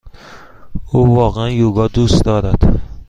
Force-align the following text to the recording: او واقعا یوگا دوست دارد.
او 0.91 1.15
واقعا 1.15 1.49
یوگا 1.49 1.87
دوست 1.87 2.25
دارد. 2.25 2.79